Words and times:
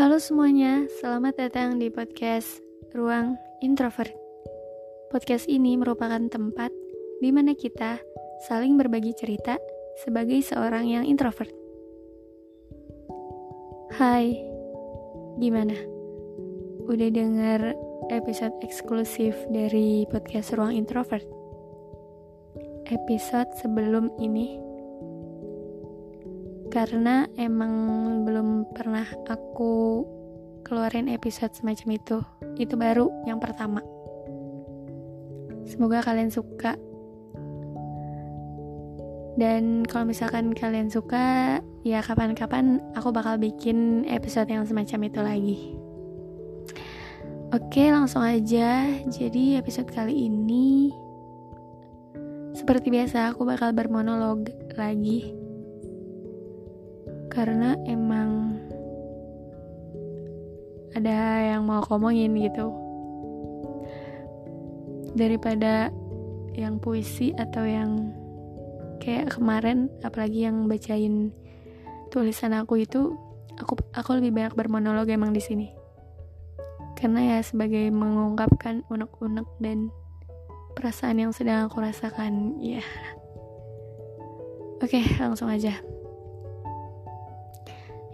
Halo 0.00 0.16
semuanya, 0.16 0.88
selamat 0.96 1.36
datang 1.36 1.76
di 1.76 1.92
podcast 1.92 2.64
Ruang 2.96 3.36
Introvert. 3.60 4.08
Podcast 5.12 5.44
ini 5.44 5.76
merupakan 5.76 6.24
tempat 6.24 6.72
di 7.20 7.28
mana 7.28 7.52
kita 7.52 8.00
saling 8.48 8.80
berbagi 8.80 9.12
cerita 9.12 9.60
sebagai 10.00 10.40
seorang 10.40 10.88
yang 10.88 11.04
introvert. 11.04 11.52
Hai, 14.00 14.40
gimana? 15.36 15.76
Udah 16.88 17.12
denger 17.12 17.76
episode 18.08 18.56
eksklusif 18.64 19.36
dari 19.52 20.08
podcast 20.08 20.56
Ruang 20.56 20.80
Introvert? 20.80 21.28
Episode 22.88 23.52
sebelum 23.60 24.16
ini 24.16 24.69
karena 26.70 27.26
emang 27.34 27.72
belum 28.22 28.70
pernah 28.70 29.02
aku 29.26 30.06
keluarin 30.62 31.10
episode 31.10 31.50
semacam 31.50 31.98
itu. 31.98 32.18
Itu 32.56 32.78
baru 32.78 33.10
yang 33.26 33.42
pertama. 33.42 33.82
Semoga 35.66 35.98
kalian 36.06 36.30
suka. 36.30 36.78
Dan 39.34 39.82
kalau 39.86 40.06
misalkan 40.06 40.54
kalian 40.54 40.90
suka, 40.90 41.58
ya 41.82 42.02
kapan-kapan 42.06 42.78
aku 42.94 43.10
bakal 43.10 43.34
bikin 43.34 44.06
episode 44.06 44.46
yang 44.46 44.62
semacam 44.62 45.00
itu 45.10 45.20
lagi. 45.20 45.58
Oke, 47.50 47.90
langsung 47.90 48.22
aja. 48.22 48.86
Jadi 49.10 49.58
episode 49.58 49.90
kali 49.90 50.30
ini 50.30 50.94
seperti 52.54 52.92
biasa 52.92 53.34
aku 53.34 53.48
bakal 53.48 53.72
bermonolog 53.72 54.46
lagi 54.76 55.39
karena 57.30 57.78
emang 57.86 58.58
ada 60.98 61.46
yang 61.54 61.62
mau 61.62 61.80
ngomongin 61.86 62.34
gitu. 62.34 62.74
Daripada 65.14 65.94
yang 66.58 66.82
puisi 66.82 67.30
atau 67.38 67.62
yang 67.62 68.10
kayak 68.98 69.38
kemarin 69.38 69.86
apalagi 70.02 70.44
yang 70.44 70.66
bacain 70.66 71.30
tulisan 72.10 72.52
aku 72.52 72.82
itu 72.82 73.14
aku 73.56 73.78
aku 73.94 74.18
lebih 74.18 74.34
banyak 74.34 74.54
bermonolog 74.58 75.06
emang 75.06 75.30
di 75.30 75.40
sini. 75.40 75.70
Karena 76.98 77.38
ya 77.38 77.38
sebagai 77.40 77.88
mengungkapkan 77.94 78.84
unek-unek 78.90 79.46
dan 79.62 79.88
perasaan 80.74 81.22
yang 81.22 81.32
sedang 81.32 81.70
aku 81.70 81.78
rasakan 81.80 82.58
ya. 82.58 82.82
Oke 84.82 85.00
langsung 85.16 85.48
aja 85.48 85.99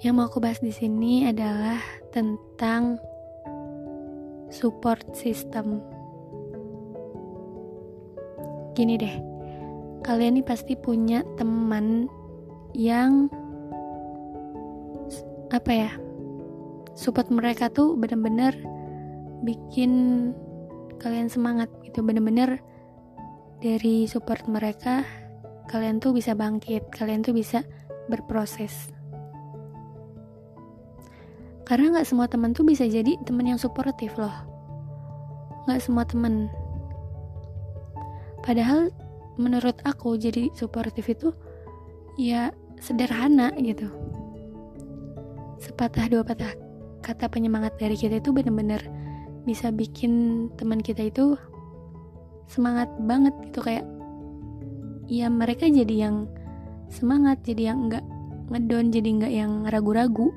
yang 0.05 0.21
mau 0.21 0.29
aku 0.29 0.45
bahas 0.45 0.61
di 0.61 0.69
sini 0.69 1.25
adalah 1.25 1.81
tentang 2.13 3.01
support 4.53 5.01
system. 5.17 5.81
Gini 8.77 9.01
deh, 9.01 9.17
kalian 10.05 10.37
nih 10.37 10.45
pasti 10.45 10.77
punya 10.77 11.25
teman 11.41 12.13
yang 12.77 13.33
apa 15.49 15.73
ya? 15.73 15.91
Support 16.93 17.33
mereka 17.33 17.73
tuh 17.73 17.97
bener-bener 17.97 18.53
bikin 19.49 19.93
kalian 21.01 21.33
semangat 21.33 21.73
gitu, 21.89 22.05
bener-bener 22.05 22.61
dari 23.65 24.05
support 24.05 24.45
mereka 24.45 25.09
kalian 25.73 26.05
tuh 26.05 26.13
bisa 26.13 26.37
bangkit, 26.37 26.93
kalian 26.93 27.25
tuh 27.25 27.33
bisa 27.33 27.65
berproses 28.13 28.96
karena 31.67 31.99
nggak 31.99 32.07
semua 32.07 32.31
teman 32.31 32.55
tuh 32.55 32.63
bisa 32.63 32.87
jadi 32.87 33.19
teman 33.27 33.51
yang 33.51 33.59
suportif 33.59 34.15
loh. 34.15 34.33
Nggak 35.67 35.83
semua 35.83 36.07
teman. 36.07 36.47
Padahal 38.47 38.95
menurut 39.35 39.75
aku 39.83 40.15
jadi 40.15 40.49
suportif 40.55 41.11
itu 41.11 41.35
ya 42.15 42.55
sederhana 42.79 43.51
gitu. 43.59 43.91
Sepatah 45.59 46.07
dua 46.07 46.23
patah 46.23 46.55
kata 47.03 47.27
penyemangat 47.27 47.75
dari 47.83 47.99
kita 47.99 48.23
itu 48.23 48.31
bener-bener 48.31 48.79
bisa 49.43 49.75
bikin 49.75 50.47
teman 50.55 50.79
kita 50.79 51.11
itu 51.11 51.35
semangat 52.47 52.91
banget 53.07 53.35
gitu 53.51 53.63
kayak 53.63 53.87
ya 55.11 55.27
mereka 55.31 55.67
jadi 55.67 56.11
yang 56.11 56.31
semangat 56.91 57.43
jadi 57.43 57.75
yang 57.75 57.91
enggak 57.91 58.05
ngedon 58.51 58.95
jadi 58.95 59.09
enggak 59.11 59.33
yang 59.35 59.53
ragu-ragu 59.67 60.31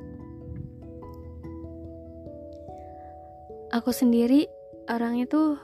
aku 3.70 3.94
sendiri 3.94 4.50
orang 4.90 5.22
itu 5.22 5.58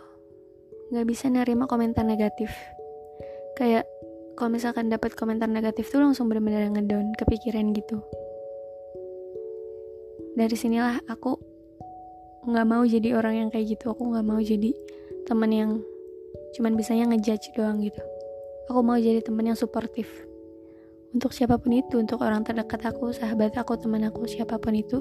nggak 0.94 1.06
bisa 1.10 1.26
nerima 1.30 1.66
komentar 1.66 2.06
negatif. 2.06 2.54
Kayak 3.58 3.90
kalau 4.38 4.54
misalkan 4.54 4.92
dapat 4.92 5.18
komentar 5.18 5.50
negatif 5.50 5.90
tuh 5.90 6.04
langsung 6.04 6.30
bener-bener 6.30 6.70
ngedown 6.70 7.18
kepikiran 7.18 7.74
gitu. 7.74 8.04
Dari 10.36 10.54
sinilah 10.54 11.02
aku 11.10 11.40
nggak 12.46 12.68
mau 12.68 12.84
jadi 12.86 13.18
orang 13.18 13.48
yang 13.48 13.50
kayak 13.50 13.80
gitu. 13.80 13.96
Aku 13.96 14.06
nggak 14.14 14.26
mau 14.26 14.38
jadi 14.38 14.76
teman 15.26 15.50
yang 15.50 15.72
cuman 16.54 16.78
bisanya 16.78 17.10
ngejudge 17.10 17.56
doang 17.58 17.82
gitu. 17.82 18.04
Aku 18.70 18.86
mau 18.86 18.98
jadi 19.00 19.26
teman 19.26 19.50
yang 19.50 19.58
suportif. 19.58 20.08
Untuk 21.16 21.32
siapa 21.32 21.56
pun 21.56 21.72
itu 21.72 21.96
untuk 21.96 22.20
orang 22.22 22.44
terdekat 22.44 22.84
aku 22.92 23.16
sahabat 23.16 23.56
aku 23.56 23.80
teman 23.80 24.04
aku 24.04 24.28
siapa 24.28 24.60
pun 24.60 24.76
itu 24.76 25.00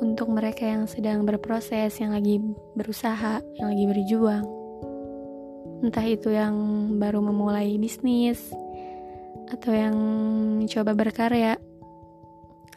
untuk 0.00 0.32
mereka 0.32 0.64
yang 0.64 0.88
sedang 0.88 1.28
berproses, 1.28 1.92
yang 2.00 2.16
lagi 2.16 2.40
berusaha, 2.72 3.44
yang 3.60 3.68
lagi 3.68 3.84
berjuang. 3.84 4.44
Entah 5.84 6.04
itu 6.04 6.32
yang 6.32 6.56
baru 6.96 7.20
memulai 7.20 7.76
bisnis 7.76 8.52
atau 9.52 9.72
yang 9.72 9.96
mencoba 10.60 10.96
berkarya. 10.96 11.60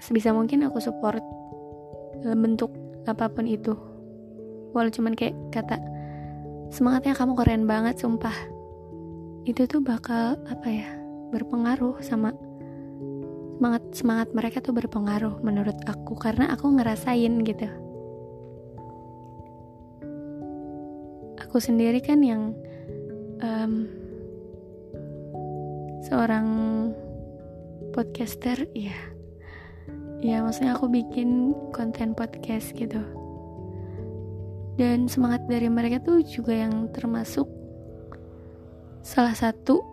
Sebisa 0.03 0.35
mungkin 0.35 0.67
aku 0.67 0.83
support 0.83 1.23
dalam 2.19 2.39
bentuk 2.43 2.71
apa 3.07 3.31
pun 3.31 3.47
itu. 3.47 3.75
Walau 4.75 4.91
cuman 4.91 5.15
kayak 5.15 5.35
kata 5.51 5.79
semangatnya 6.71 7.15
kamu 7.15 7.33
keren 7.39 7.63
banget 7.63 7.99
sumpah. 8.03 8.35
Itu 9.47 9.67
tuh 9.67 9.83
bakal 9.83 10.39
apa 10.47 10.67
ya? 10.67 10.89
berpengaruh 11.33 11.97
sama 12.05 12.29
semangat 13.57 13.83
semangat 13.93 14.27
mereka 14.33 14.57
tuh 14.59 14.73
berpengaruh 14.73 15.39
menurut 15.45 15.77
aku 15.85 16.17
karena 16.17 16.49
aku 16.51 16.73
ngerasain 16.73 17.33
gitu. 17.45 17.69
Aku 21.47 21.61
sendiri 21.61 22.01
kan 22.01 22.19
yang 22.25 22.57
um, 23.45 23.85
seorang 26.09 26.47
podcaster 27.93 28.65
ya 28.73 28.97
ya 30.23 30.39
maksudnya 30.41 30.73
aku 30.79 30.87
bikin 30.89 31.53
konten 31.75 32.15
podcast 32.15 32.71
gitu. 32.73 32.99
Dan 34.73 35.05
semangat 35.05 35.45
dari 35.45 35.69
mereka 35.69 36.01
tuh 36.01 36.25
juga 36.25 36.57
yang 36.57 36.89
termasuk 36.89 37.45
salah 39.05 39.37
satu 39.37 39.83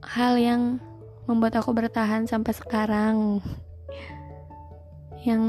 hal 0.00 0.40
yang 0.40 0.80
membuat 1.26 1.58
aku 1.58 1.74
bertahan 1.74 2.24
sampai 2.30 2.54
sekarang. 2.54 3.42
Yang 5.26 5.42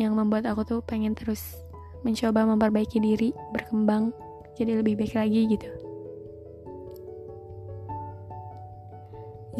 yang 0.00 0.16
membuat 0.16 0.48
aku 0.48 0.64
tuh 0.64 0.80
pengen 0.80 1.12
terus 1.12 1.60
mencoba 2.00 2.48
memperbaiki 2.48 2.96
diri 2.96 3.36
berkembang 3.52 4.16
jadi 4.56 4.80
lebih 4.80 4.96
baik 4.96 5.12
lagi 5.12 5.44
gitu. 5.44 5.68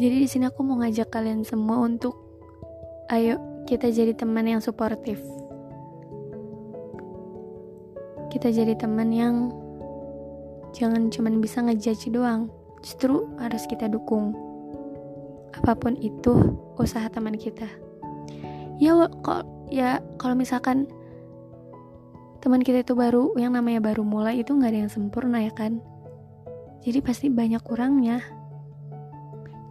Jadi 0.01 0.15
di 0.25 0.27
sini 0.27 0.49
aku 0.49 0.65
mau 0.65 0.81
ngajak 0.81 1.13
kalian 1.13 1.45
semua 1.45 1.77
untuk 1.85 2.17
ayo 3.13 3.37
kita 3.69 3.93
jadi 3.93 4.17
teman 4.17 4.49
yang 4.49 4.61
suportif. 4.63 5.21
Kita 8.33 8.49
jadi 8.49 8.73
teman 8.73 9.13
yang 9.13 9.53
jangan 10.73 11.13
cuma 11.13 11.29
bisa 11.37 11.61
ngejudge 11.61 12.09
doang 12.09 12.49
justru 12.81 13.29
harus 13.37 13.67
kita 13.69 13.85
dukung 13.85 14.50
apa 15.55 15.75
pun 15.75 15.93
itu 15.99 16.55
usaha 16.79 17.07
teman 17.11 17.35
kita. 17.35 17.67
Ya 18.81 18.97
kok 18.97 19.45
ya 19.69 20.01
kalau 20.17 20.33
misalkan 20.33 20.89
teman 22.41 22.65
kita 22.65 22.81
itu 22.81 22.97
baru 22.97 23.37
yang 23.37 23.53
namanya 23.53 23.83
baru 23.83 24.01
mulai 24.01 24.41
itu 24.41 24.55
nggak 24.57 24.71
ada 24.71 24.79
yang 24.87 24.91
sempurna 24.91 25.37
ya 25.43 25.53
kan? 25.53 25.83
Jadi 26.81 26.99
pasti 27.03 27.27
banyak 27.29 27.61
kurangnya. 27.61 28.23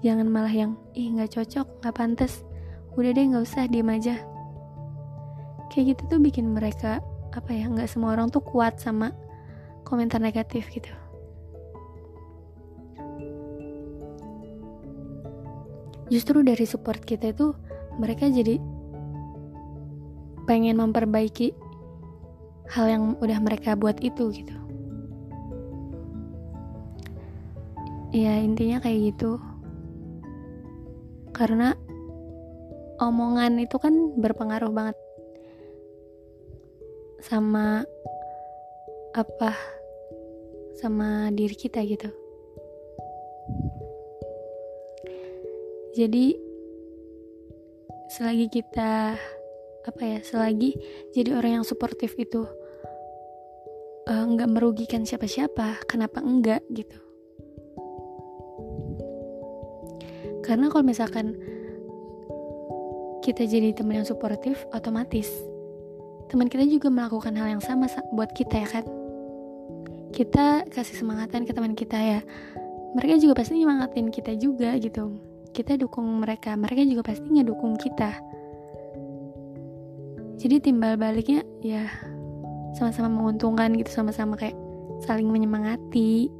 Jangan 0.00 0.30
malah 0.30 0.52
yang 0.52 0.78
ih 0.94 1.10
nggak 1.10 1.34
cocok 1.34 1.82
nggak 1.82 1.96
pantas 1.96 2.46
udah 2.94 3.10
deh 3.10 3.24
nggak 3.26 3.44
usah 3.44 3.66
diem 3.66 3.90
aja. 3.90 4.16
Kayak 5.70 5.96
gitu 5.96 6.02
tuh 6.16 6.20
bikin 6.22 6.50
mereka 6.50 7.02
apa 7.30 7.50
ya 7.54 7.70
nggak 7.70 7.86
semua 7.86 8.14
orang 8.18 8.26
tuh 8.30 8.42
kuat 8.42 8.78
sama 8.82 9.14
komentar 9.86 10.18
negatif 10.18 10.66
gitu 10.70 10.90
justru 16.10 16.42
dari 16.42 16.66
support 16.66 17.00
kita 17.06 17.30
itu 17.30 17.54
mereka 17.96 18.26
jadi 18.26 18.58
pengen 20.44 20.82
memperbaiki 20.82 21.54
hal 22.70 22.86
yang 22.90 23.04
udah 23.22 23.38
mereka 23.38 23.78
buat 23.78 24.02
itu 24.02 24.34
gitu. 24.34 24.56
Ya 28.10 28.42
intinya 28.42 28.82
kayak 28.82 29.14
gitu. 29.14 29.38
Karena 31.30 31.78
omongan 32.98 33.62
itu 33.62 33.78
kan 33.78 34.18
berpengaruh 34.18 34.74
banget 34.74 34.98
sama 37.22 37.86
apa 39.14 39.52
sama 40.78 41.28
diri 41.34 41.52
kita 41.54 41.82
gitu 41.84 42.10
jadi 45.90 46.38
selagi 48.10 48.46
kita 48.50 49.18
apa 49.80 50.02
ya 50.02 50.18
selagi 50.22 50.76
jadi 51.14 51.34
orang 51.34 51.62
yang 51.62 51.66
suportif 51.66 52.14
itu 52.18 52.46
uh, 54.06 54.24
nggak 54.26 54.50
merugikan 54.50 55.02
siapa-siapa 55.02 55.82
kenapa 55.86 56.22
enggak 56.22 56.62
gitu. 56.70 56.98
Karena 60.46 60.66
kalau 60.66 60.82
misalkan 60.82 61.38
kita 63.22 63.46
jadi 63.46 63.70
teman 63.70 64.02
yang 64.02 64.08
suportif 64.08 64.66
otomatis 64.74 65.30
teman 66.30 66.46
kita 66.46 66.62
juga 66.66 66.90
melakukan 66.90 67.34
hal 67.34 67.58
yang 67.58 67.62
sama 67.62 67.90
buat 68.14 68.30
kita 68.34 68.62
ya 68.62 68.68
kan? 68.68 68.86
Kita 70.10 70.66
kasih 70.70 71.02
semangatan 71.02 71.46
ke 71.46 71.54
teman 71.54 71.74
kita 71.74 71.98
ya. 71.98 72.20
Mereka 72.98 73.22
juga 73.22 73.38
pasti 73.38 73.58
nyemangatin 73.58 74.10
kita 74.10 74.34
juga 74.34 74.74
gitu 74.78 75.29
kita 75.50 75.74
dukung 75.76 76.06
mereka 76.22 76.54
mereka 76.54 76.86
juga 76.86 77.02
pasti 77.10 77.26
ngedukung 77.26 77.74
kita. 77.76 78.14
Jadi 80.40 80.56
timbal 80.62 80.96
baliknya 80.96 81.44
ya 81.60 81.84
sama-sama 82.72 83.12
menguntungkan 83.12 83.76
gitu 83.76 83.92
sama-sama 83.92 84.38
kayak 84.40 84.56
saling 85.04 85.28
menyemangati. 85.28 86.32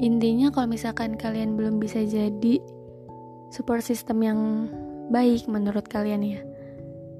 Intinya 0.00 0.48
kalau 0.48 0.70
misalkan 0.70 1.18
kalian 1.18 1.60
belum 1.60 1.76
bisa 1.76 2.00
jadi 2.06 2.56
support 3.52 3.84
system 3.84 4.24
yang 4.24 4.40
baik 5.12 5.44
menurut 5.50 5.84
kalian 5.90 6.22
ya 6.24 6.40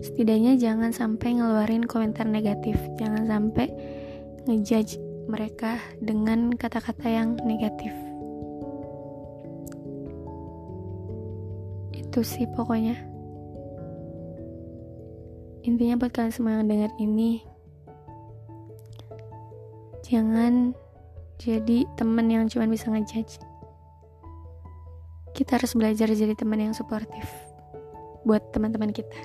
setidaknya 0.00 0.56
jangan 0.56 0.94
sampai 0.94 1.36
ngeluarin 1.36 1.84
komentar 1.84 2.24
negatif. 2.24 2.76
Jangan 2.96 3.28
sampai 3.28 3.68
ngejudge 4.48 5.09
mereka 5.28 5.82
dengan 5.98 6.54
kata-kata 6.54 7.06
yang 7.10 7.36
negatif. 7.44 7.92
Itu 11.92 12.22
sih 12.24 12.48
pokoknya. 12.54 12.96
Intinya 15.66 16.00
buat 16.00 16.16
kalian 16.16 16.32
semua 16.32 16.56
yang 16.56 16.70
dengar 16.70 16.92
ini 16.96 17.44
jangan 20.10 20.74
jadi 21.38 21.86
temen 21.94 22.26
yang 22.26 22.44
cuma 22.50 22.66
bisa 22.66 22.90
ngejudge. 22.90 23.38
Kita 25.36 25.56
harus 25.56 25.72
belajar 25.78 26.10
jadi 26.10 26.34
teman 26.34 26.58
yang 26.58 26.74
suportif 26.74 27.24
buat 28.26 28.42
teman-teman 28.52 28.90
kita. 28.90 29.20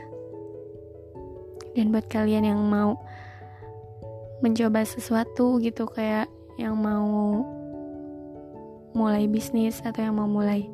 Dan 1.76 1.92
buat 1.92 2.08
kalian 2.08 2.56
yang 2.56 2.62
mau 2.62 3.02
mencoba 4.44 4.84
sesuatu 4.84 5.60
gitu 5.64 5.88
kayak 5.88 6.28
yang 6.60 6.76
mau 6.76 7.44
mulai 8.96 9.28
bisnis 9.28 9.84
atau 9.84 10.00
yang 10.04 10.16
mau 10.16 10.28
mulai 10.28 10.72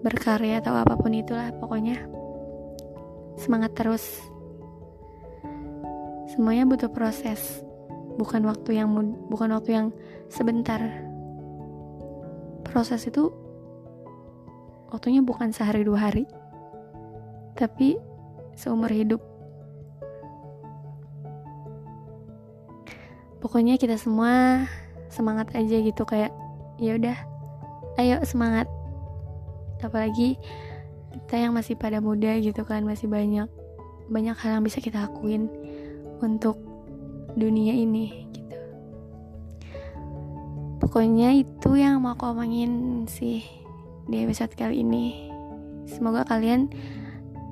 berkarya 0.00 0.64
atau 0.64 0.72
apa 0.72 0.96
pun 0.96 1.12
itulah 1.12 1.52
pokoknya 1.60 2.08
semangat 3.36 3.76
terus. 3.76 4.04
Semuanya 6.32 6.64
butuh 6.64 6.88
proses 6.88 7.60
bukan 8.16 8.44
waktu 8.48 8.80
yang 8.80 8.88
bukan 9.28 9.52
waktu 9.52 9.70
yang 9.76 9.86
sebentar. 10.32 10.80
Proses 12.64 13.04
itu 13.04 13.28
waktunya 14.88 15.20
bukan 15.20 15.52
sehari 15.52 15.84
dua 15.84 16.10
hari 16.10 16.24
tapi 17.54 18.00
seumur 18.56 18.88
hidup 18.88 19.20
pokoknya 23.40 23.80
kita 23.80 23.96
semua 23.96 24.64
semangat 25.10 25.50
aja 25.56 25.76
gitu 25.80 26.06
kayak 26.06 26.30
ya 26.78 26.96
udah 26.96 27.16
ayo 27.98 28.22
semangat 28.22 28.70
apalagi 29.80 30.38
kita 31.10 31.48
yang 31.48 31.52
masih 31.56 31.74
pada 31.74 31.98
muda 31.98 32.36
gitu 32.38 32.62
kan 32.62 32.86
masih 32.86 33.10
banyak 33.10 33.48
banyak 34.12 34.36
hal 34.38 34.60
yang 34.60 34.64
bisa 34.64 34.78
kita 34.78 35.08
lakuin 35.08 35.50
untuk 36.22 36.60
dunia 37.34 37.74
ini 37.74 38.28
gitu 38.30 38.58
pokoknya 40.78 41.34
itu 41.40 41.70
yang 41.74 41.98
mau 42.04 42.14
aku 42.14 42.30
omongin 42.30 43.04
sih 43.10 43.60
di 44.10 44.26
episode 44.26 44.50
kali 44.58 44.82
ini. 44.82 45.30
Semoga 45.86 46.26
kalian 46.26 46.66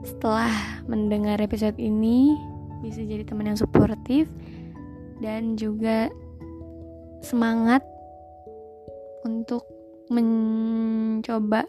setelah 0.02 0.50
mendengar 0.90 1.38
episode 1.38 1.78
ini 1.78 2.34
bisa 2.82 3.02
jadi 3.02 3.22
teman 3.22 3.54
yang 3.54 3.58
suportif 3.58 4.26
dan 5.18 5.58
juga 5.58 6.10
semangat 7.22 7.82
untuk 9.26 9.66
mencoba 10.08 11.68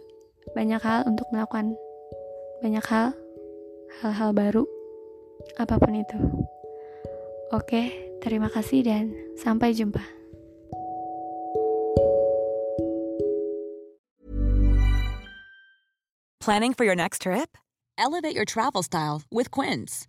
banyak 0.56 0.82
hal 0.82 1.06
untuk 1.06 1.28
melakukan 1.30 1.76
banyak 2.64 2.86
hal 2.88 3.14
hal-hal 4.02 4.32
baru 4.32 4.64
apa 5.58 5.76
pun 5.80 5.94
itu. 5.96 6.20
Oke, 7.50 7.90
terima 8.22 8.52
kasih 8.52 8.86
dan 8.86 9.10
sampai 9.34 9.74
jumpa. 9.74 10.20
Planning 16.40 16.74
for 16.74 16.86
your 16.86 16.98
next 16.98 17.26
trip? 17.26 17.58
Elevate 17.98 18.34
your 18.34 18.46
travel 18.46 18.82
style 18.82 19.22
with 19.30 19.52
Quince. 19.52 20.09